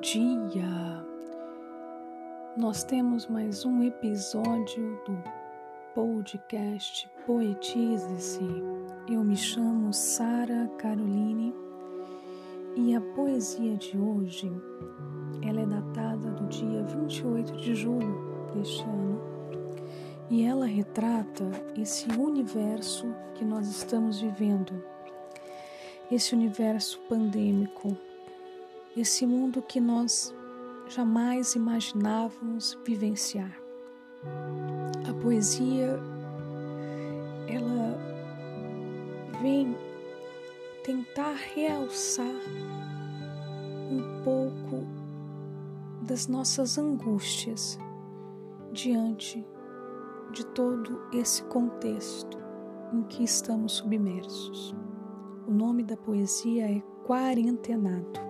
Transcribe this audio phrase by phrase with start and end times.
[0.00, 1.04] dia!
[2.56, 5.22] Nós temos mais um episódio do
[5.94, 8.40] podcast Poetize-se.
[9.06, 11.54] Eu me chamo Sara Caroline
[12.74, 14.50] e a poesia de hoje
[15.46, 19.20] ela é datada do dia 28 de julho deste ano
[20.30, 21.44] e ela retrata
[21.76, 24.82] esse universo que nós estamos vivendo,
[26.10, 27.94] esse universo pandêmico
[28.96, 30.34] esse mundo que nós
[30.88, 33.56] jamais imaginávamos vivenciar.
[35.08, 35.98] A poesia
[37.46, 37.96] ela
[39.40, 39.76] vem
[40.84, 42.26] tentar realçar
[43.90, 44.86] um pouco
[46.02, 47.78] das nossas angústias
[48.72, 49.44] diante
[50.32, 52.38] de todo esse contexto
[52.92, 54.74] em que estamos submersos.
[55.46, 58.29] O nome da poesia é Quarentenado.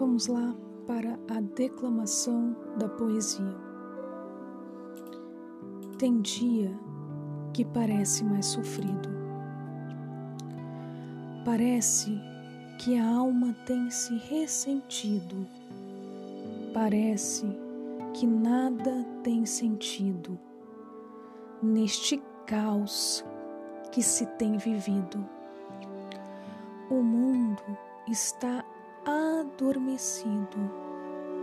[0.00, 0.56] Vamos lá
[0.86, 3.54] para a declamação da poesia.
[5.98, 6.74] Tem dia
[7.52, 9.10] que parece mais sofrido.
[11.44, 12.18] Parece
[12.78, 15.46] que a alma tem se ressentido.
[16.72, 17.46] Parece
[18.14, 20.38] que nada tem sentido
[21.62, 23.22] neste caos
[23.92, 25.22] que se tem vivido.
[26.88, 27.62] O mundo
[28.08, 28.64] está
[29.10, 30.58] adormecido,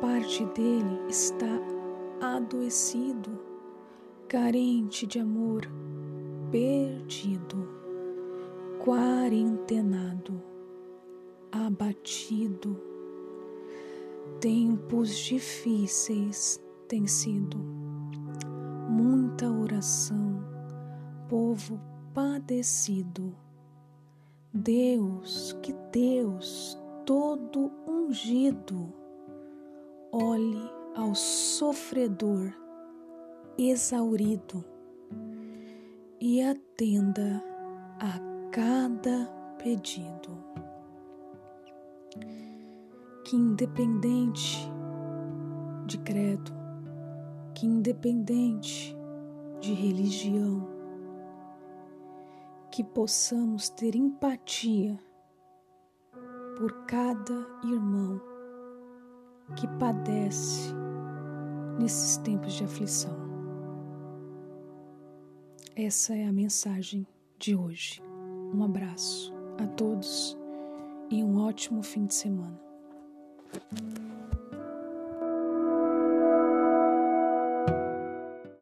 [0.00, 1.46] parte dele está
[2.20, 3.38] adoecido,
[4.28, 5.62] carente de amor,
[6.50, 7.68] perdido,
[8.78, 10.42] quarentenado,
[11.50, 12.80] abatido.
[14.40, 17.58] Tempos difíceis têm sido,
[18.88, 20.42] muita oração,
[21.28, 21.80] povo
[22.12, 23.34] padecido.
[24.52, 28.92] Deus, que Deus todo ungido,
[30.12, 32.52] olhe ao sofredor
[33.58, 34.64] exaurido
[36.20, 37.42] e atenda
[37.98, 39.26] a cada
[39.58, 40.42] pedido.
[43.24, 44.70] Que independente
[45.86, 46.52] de credo,
[47.54, 48.96] que independente
[49.60, 50.68] de religião,
[52.70, 54.98] que possamos ter empatia
[56.62, 58.20] por cada irmão
[59.56, 60.72] que padece
[61.76, 63.16] nesses tempos de aflição.
[65.74, 67.04] Essa é a mensagem
[67.36, 68.00] de hoje.
[68.54, 70.38] Um abraço a todos
[71.10, 72.60] e um ótimo fim de semana.